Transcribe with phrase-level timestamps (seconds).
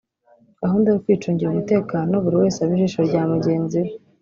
[0.61, 3.89] gahunda yo kwicungira umutekano buri wese aba ijishoi rya mugenzi we